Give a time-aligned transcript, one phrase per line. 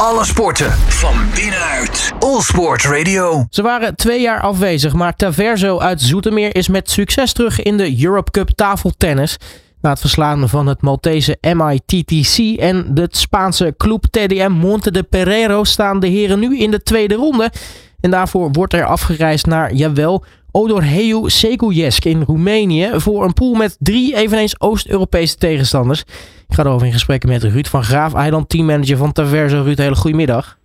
[0.00, 2.12] Alle sporten van binnenuit.
[2.18, 3.46] All Sport Radio.
[3.50, 8.04] Ze waren twee jaar afwezig, maar Taverzo uit Zoetermeer is met succes terug in de
[8.04, 9.36] Europe Cup tafeltennis.
[9.80, 15.64] Na het verslaan van het Maltese MITTC en de Spaanse Club TDM Monte de Pereiro
[15.64, 17.52] staan de heren nu in de tweede ronde.
[18.00, 20.24] En daarvoor wordt er afgereisd naar, jawel,
[20.56, 26.00] Odorheu Sekujesk in Roemenië voor een pool met drie eveneens Oost-Europese tegenstanders.
[26.48, 29.62] Ik ga erover in gesprek met Ruud van Graaf, eiland teammanager van Taverzo.
[29.62, 30.58] Ruud, hele goedemiddag.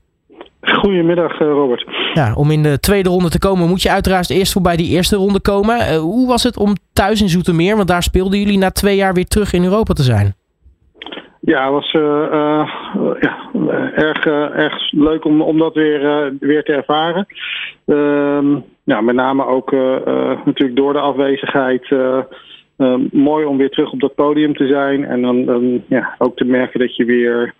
[0.61, 1.85] Goedemiddag eh, Robert.
[2.13, 5.15] Ja, om in de tweede ronde te komen moet je uiteraard eerst voorbij die eerste
[5.15, 5.77] ronde komen.
[5.77, 9.13] Uh, hoe was het om thuis in Zoetermeer, want daar speelden jullie na twee jaar
[9.13, 10.35] weer terug in Europa te zijn?
[11.43, 12.69] Ja, het was uh,
[13.19, 13.49] ja,
[13.95, 17.25] erg, erg leuk om, om dat weer, weer te ervaren.
[17.85, 19.71] Ehm, ja, met name ook
[20.45, 21.95] natuurlijk door de afwezigheid
[23.11, 25.05] mooi om weer terug op dat podium te zijn.
[25.05, 27.53] En dan, dan ja, ook te merken dat je weer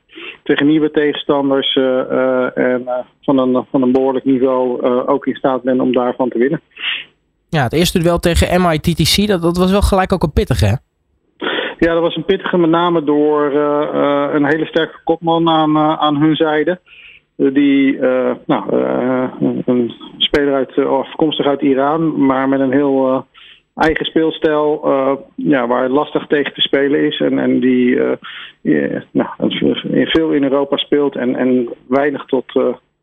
[0.43, 1.75] tegen nieuwe tegenstanders
[2.53, 2.89] en
[3.21, 6.61] van, een, van een behoorlijk niveau ook in staat bent om daarvan te winnen.
[7.49, 10.73] Ja, het eerste duel tegen MITTC, dat, dat was wel gelijk ook een pittig hè?
[11.85, 15.97] Ja, dat was een pittige met name door uh, een hele sterke kopman aan, uh,
[15.97, 16.79] aan hun zijde.
[17.35, 17.99] die,
[18.45, 18.75] nou,
[19.65, 23.25] een speler uit, afkomstig uit Iran, maar met een heel
[23.75, 24.87] eigen speelstijl,
[25.35, 27.19] ja, waar lastig tegen te spelen is.
[27.19, 27.99] En, en die
[29.11, 29.29] nou,
[30.05, 32.45] veel in Europa speelt en, en weinig tot,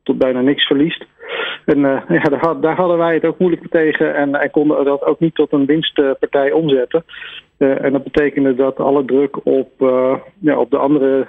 [0.02, 1.04] tot bijna niks verliest.
[1.68, 5.34] En ja, daar, hadden wij het ook moeilijk tegen en, en konden dat ook niet
[5.34, 7.04] tot een winstpartij omzetten.
[7.58, 9.70] Uh, en dat betekende dat alle druk op,
[10.40, 11.26] ja, op de andere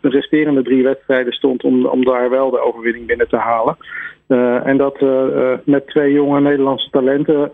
[0.00, 3.76] de resterende drie wedstrijden stond om, om daar wel de overwinning binnen te halen.
[4.64, 5.00] en dat
[5.64, 7.52] met twee jonge Nederlandse talenten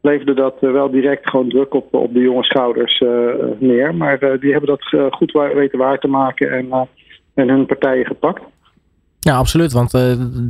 [0.00, 3.02] leverde dat wel direct gewoon druk op, op de jonge schouders
[3.58, 3.94] neer.
[3.94, 6.88] Maar die hebben dat goed weten waar te maken en,
[7.34, 8.42] en hun partijen gepakt.
[9.26, 9.72] Ja, absoluut.
[9.72, 9.90] Want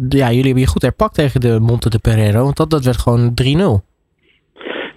[0.09, 2.43] ja, jullie hebben je goed herpakt tegen de Monte de Pereiro.
[2.43, 3.35] Want dat, dat werd gewoon
[3.81, 3.85] 3-0.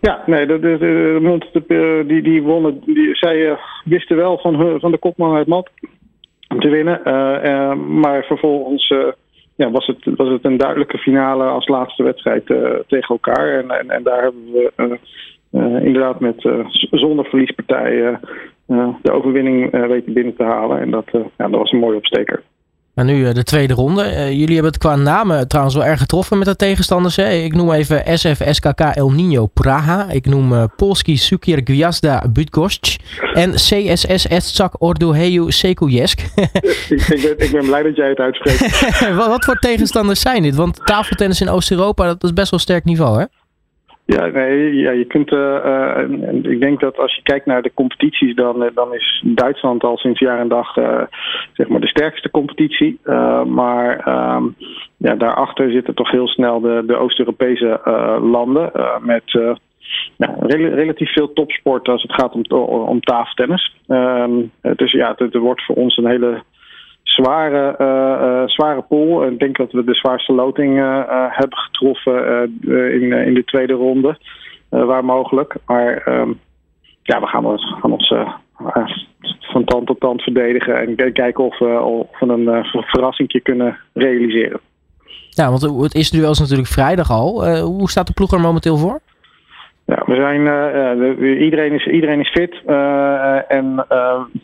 [0.02, 2.82] Ja, nee, de, de, de, de die, die wonnen.
[2.86, 5.70] Die, zij uh, wisten wel van, van de kopman uit Mat
[6.48, 7.02] te winnen.
[7.06, 8.94] Uh, maar vervolgens
[9.56, 12.46] ja, was, het, was het een duidelijke finale als laatste wedstrijd
[12.88, 13.60] tegen elkaar.
[13.60, 15.00] En, en, en, daar hebben we
[15.84, 16.50] inderdaad met
[16.92, 18.20] zonder verliespartijen
[19.02, 20.80] de overwinning weten binnen te halen.
[20.80, 22.44] En dat, ja, dat was een mooie opsteker.
[23.04, 24.04] Nu eh, de tweede ronde.
[24.04, 27.16] Uh, jullie hebben het qua namen trouwens wel erg getroffen met de tegenstanders.
[27.16, 27.30] Hè?
[27.30, 30.10] Ik noem even SF SKK El Nino Praha.
[30.10, 32.98] Ik noem uh, Polski Sukier Gwiazda Bydgoszcz.
[33.34, 36.20] En CSS Estzak Orduheju Sekujesk.
[36.26, 38.90] ik, ben, ik ben blij dat jij het uitspreekt.
[39.16, 40.56] wat, wat voor tegenstanders zijn dit?
[40.56, 43.26] Want tafeltennis in Oost-Europa, dat is best wel sterk niveau hè?
[44.16, 45.32] Ja, nee, ja, je kunt.
[45.32, 45.98] Uh,
[46.42, 49.98] ik denk dat als je kijkt naar de competities, dan, uh, dan is Duitsland al
[49.98, 50.74] sinds jaar en dag
[51.54, 53.00] zeg maar de sterkste competitie.
[53.46, 54.56] maar um,
[54.98, 57.82] ja, daarachter zitten toch heel snel de, de Oost-Europese
[58.22, 58.72] landen
[59.02, 59.58] met
[60.52, 63.76] relatief veel topsport als het gaat om, om tafeltennis.
[63.88, 66.44] Um, dus ja, het wordt voor ons een hele
[67.10, 69.26] zware, uh, zware pool.
[69.26, 72.44] Ik denk dat we de zwaarste loting uh, hebben getroffen
[72.94, 74.18] in, in de tweede ronde,
[74.70, 75.56] waar mogelijk.
[75.66, 76.40] Maar um,
[77.04, 77.76] ja, we gaan ons,
[79.40, 84.60] van tand tot tand verdedigen en kijken of we, we een verrassing kunnen realiseren.
[85.30, 87.60] Ja, want het is duel is natuurlijk vrijdag al.
[87.62, 89.00] hoe staat de ploeg er momenteel voor?
[89.90, 92.62] Ja, we zijn, uh, iedereen, is, iedereen is fit.
[92.68, 93.86] Uh, en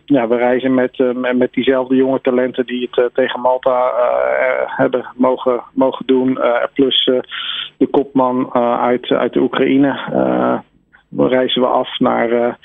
[0.06, 3.91] ja, we reizen met, met diezelfde jonge talenten die het tegen Malta
[4.66, 6.39] hebben mogen, mogen doen.
[6.73, 7.11] plus
[7.78, 10.00] de kopman uit, uit de Oekraïne.
[11.09, 12.57] dan reizen we af naar,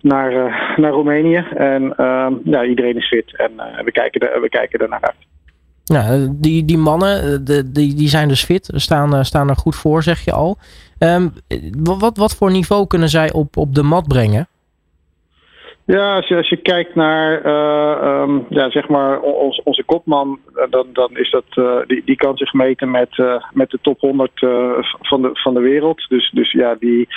[0.00, 0.32] naar,
[0.76, 1.44] naar Roemenië.
[1.54, 1.94] En
[2.44, 3.52] ja, iedereen is fit en
[3.84, 5.33] we, kijken we kijken er naar uit.
[5.84, 10.02] Ja, die, die mannen, de, die, die zijn dus fit, staan, staan er goed voor,
[10.02, 10.56] zeg je al.
[10.98, 11.32] Um,
[11.82, 14.48] wat, wat voor niveau kunnen zij op, op de mat brengen?
[15.86, 20.38] Ja, als je, als je kijkt naar uh, um, ja, zeg maar ons, onze kopman,
[20.70, 21.44] dan, dan is dat,
[21.86, 23.22] die, die kan zich meten met,
[23.52, 24.30] met de top 100
[25.00, 26.08] van, de, van de wereld.
[26.08, 27.08] Dus, dus ja, die,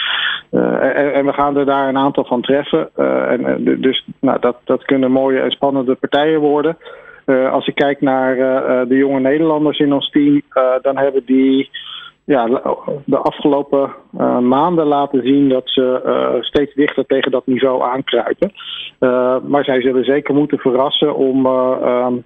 [0.52, 2.96] en, en, we gaan er daar een aantal van treffen.
[3.30, 6.78] en, dus nou, dat, dat kunnen mooie en spannende partijen worden.
[7.51, 8.35] Als ik kijk naar
[8.88, 10.41] de jonge Nederlanders in ons team,
[10.81, 11.69] dan hebben die
[12.25, 12.45] ja,
[13.06, 13.89] de afgelopen
[14.41, 18.51] maanden laten zien dat ze steeds dichter tegen dat niveau aankruipen.
[19.50, 22.24] Maar zij zullen zeker moeten verrassen om, um,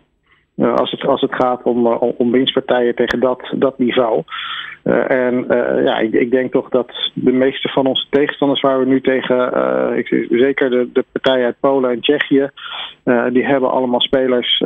[0.61, 1.87] als, het, als het gaat om,
[2.17, 4.23] om winstpartijen tegen dat, dat niveau.
[5.07, 5.45] en
[5.83, 9.53] ja, ik, ik, denk toch dat de meeste van onze tegenstanders waar we nu tegen,
[9.97, 12.49] ik, zeker de, de partijen uit Polen en Tsjechië,
[13.31, 14.63] die hebben allemaal spelers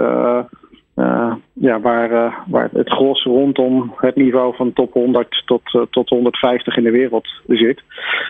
[1.53, 6.83] ja, waar, waar het gros rondom het niveau van top 100 tot, tot 150 in
[6.83, 7.81] de wereld zit.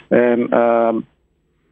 [0.07, 0.95] En ehm,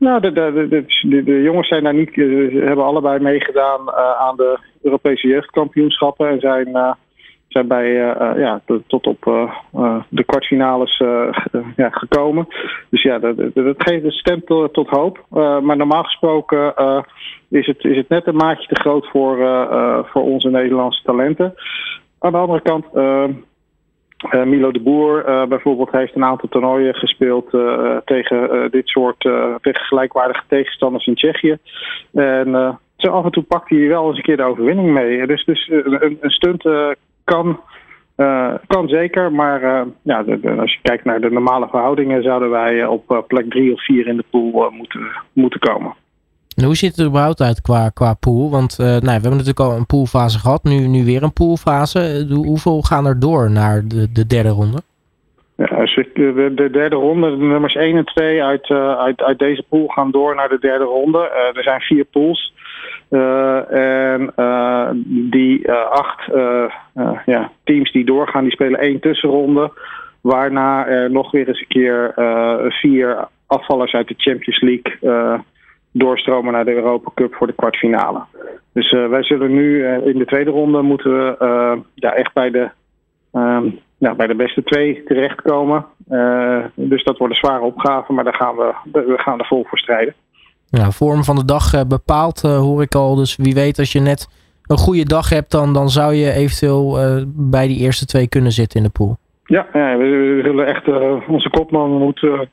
[0.04, 0.68] nou, de, de,
[1.02, 6.96] de, de, jongens zijn daar niet, hebben allebei meegedaan aan de Europese jeugdkampioenschappen en zijn
[7.48, 7.94] zijn bij,
[8.38, 9.24] ja, tot op
[10.10, 10.98] de kwartfinales
[11.76, 12.48] ja, gekomen.
[12.90, 15.26] Dus ja, dat, dat geeft een stem tot, tot hoop.
[15.62, 16.74] maar normaal gesproken
[17.50, 19.38] is, het, is het net een maatje te groot voor,
[20.06, 21.54] voor onze Nederlandse talenten.
[22.20, 22.86] Aan de andere kant.
[24.31, 29.30] Uh, Milo de Boer uh, bijvoorbeeld heeft een aantal toernooien gespeeld uh, tegen dit soort
[29.62, 31.58] gelijkwaardige tegenstanders in Tsjechië.
[32.14, 35.28] En zo af en toe pakt hij wel eens een keer de overwinning mee.
[35.28, 36.64] Dus, dus een, een stunt
[37.24, 37.60] kan,
[38.68, 40.18] kan zeker, maar ja,
[40.58, 44.18] als je kijkt naar de normale verhoudingen zouden wij op plek drie of vier in
[44.18, 45.02] de pool moeten,
[45.34, 45.94] moeten komen.
[46.56, 48.52] En hoe ziet het er überhaupt uit qua, qua pool?
[48.52, 52.00] Want uh, nou, we hebben natuurlijk al een poolfase gehad, nu, nu weer een poolfase.
[52.00, 54.82] Eh, hoeveel gaan er door naar de, de derde ronde?
[55.58, 59.88] Ja, de, de derde ronde, de nummers 1 en 2 uit, uit, uit deze pool
[59.88, 61.30] gaan door naar de derde ronde.
[61.54, 62.54] Er zijn vier pools.
[63.70, 64.34] En
[65.32, 66.32] die acht
[67.26, 69.72] ja, teams die doorgaan, die spelen één tussenronde.
[70.22, 72.14] Waarna er nog weer eens een keer
[72.70, 75.42] vier afvallers uit de Champions League
[75.94, 78.22] doorstromen naar de Europa Cup voor de kwartfinale.
[78.74, 82.34] Dus uh, wij zullen nu uh, in de tweede ronde moeten we uh, ja, echt
[82.34, 82.69] bij de,
[83.34, 85.86] um, ja, bij de beste twee terechtkomen.
[86.74, 89.80] dus dat wordt een zware opgave, maar daar gaan we, we gaan er vol voor
[89.80, 90.13] strijden.
[90.69, 93.16] Ja, vorm van de dag bepaald hoor ik al.
[93.16, 94.28] Dus wie weet als je net
[94.68, 96.98] een goede dag hebt, dan, dan zou je eventueel
[97.28, 99.18] bij die eerste twee kunnen zitten in de pool.
[99.45, 100.88] Ja, ja we, we zullen echt
[101.28, 102.50] onze kopman moeten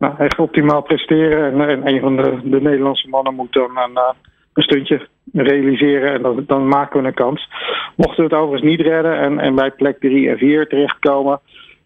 [0.00, 1.52] nou, echt optimaal presteren.
[1.52, 4.12] En, en een van de, de, Nederlandse mannen moet dan een, eh,
[4.52, 6.12] een stuntje realiseren.
[6.12, 7.48] En dan, dan maken we een kans.
[7.96, 11.40] Mochten we het overigens niet redden en, en bij plek 3 en 4 terechtkomen.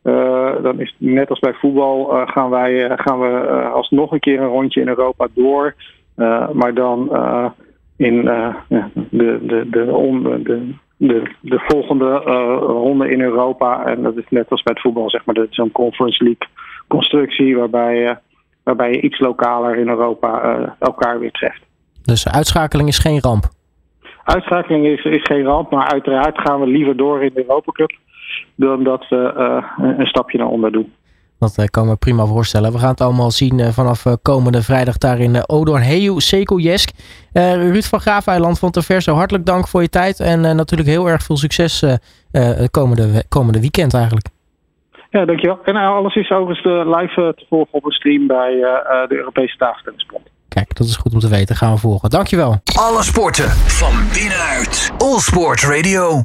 [0.04, 4.40] Uh, dan is net als bij voetbal uh, gaan, wij, gaan we alsnog een keer
[4.40, 5.74] een rondje in Europa door.
[6.52, 7.10] maar dan
[7.96, 12.14] in de, de, de, de, de, de, de volgende
[12.58, 13.86] ronde in Europa.
[13.86, 16.48] En dat is net als bij het voetbal, zeg maar, zo'n Conference League
[16.88, 18.16] constructie waarbij, uh,
[18.62, 21.62] waarbij je iets lokaler in Europa uh, elkaar weer treft.
[22.02, 23.44] Dus uitschakeling is geen ramp?
[24.24, 27.92] Uitschakeling is, is geen ramp, maar uiteraard gaan we liever door in de Europa Cup
[28.54, 30.92] dan dat we uh, een stapje naar onder doen.
[31.52, 32.72] Dat kan me prima voorstellen.
[32.72, 36.90] We gaan het allemaal zien vanaf komende vrijdag daar in Odor Heju Sekojesk.
[37.32, 40.20] Ruud van Graafeiland van Terverso, hartelijk dank voor je tijd.
[40.20, 41.84] En natuurlijk heel erg veel succes
[42.70, 44.26] komende, komende weekend eigenlijk.
[45.10, 45.58] Ja, dankjewel.
[45.64, 48.50] En alles is overigens live te volgen op een stream bij
[49.08, 50.22] de Europese tafeltennisbond.
[50.48, 51.56] Kijk, dat is goed om te weten.
[51.56, 52.10] Gaan we volgen.
[52.10, 52.60] Dankjewel.
[52.78, 54.92] Alle sporten van binnenuit.
[54.98, 56.22] All Sport Radio.